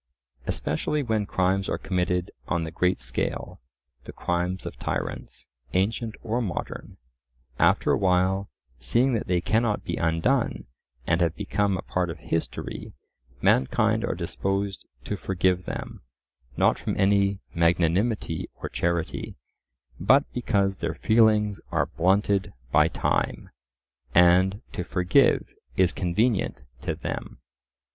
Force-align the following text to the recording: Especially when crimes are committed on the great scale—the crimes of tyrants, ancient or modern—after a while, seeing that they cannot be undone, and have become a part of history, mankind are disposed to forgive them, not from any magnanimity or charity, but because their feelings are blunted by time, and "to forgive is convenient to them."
Especially 0.47 1.03
when 1.03 1.27
crimes 1.27 1.69
are 1.69 1.77
committed 1.77 2.31
on 2.47 2.63
the 2.63 2.71
great 2.71 2.99
scale—the 2.99 4.11
crimes 4.11 4.65
of 4.65 4.75
tyrants, 4.79 5.47
ancient 5.73 6.15
or 6.23 6.41
modern—after 6.41 7.91
a 7.91 7.97
while, 7.99 8.49
seeing 8.79 9.13
that 9.13 9.27
they 9.27 9.39
cannot 9.39 9.83
be 9.83 9.97
undone, 9.97 10.65
and 11.05 11.21
have 11.21 11.35
become 11.35 11.77
a 11.77 11.83
part 11.83 12.09
of 12.09 12.17
history, 12.17 12.93
mankind 13.43 14.03
are 14.03 14.15
disposed 14.15 14.87
to 15.05 15.15
forgive 15.15 15.65
them, 15.65 16.01
not 16.57 16.79
from 16.79 16.99
any 16.99 17.37
magnanimity 17.53 18.49
or 18.59 18.69
charity, 18.69 19.35
but 19.99 20.23
because 20.33 20.77
their 20.77 20.95
feelings 20.95 21.59
are 21.71 21.85
blunted 21.85 22.53
by 22.71 22.87
time, 22.87 23.51
and 24.15 24.63
"to 24.73 24.83
forgive 24.83 25.47
is 25.77 25.93
convenient 25.93 26.63
to 26.81 26.95
them." 26.95 27.37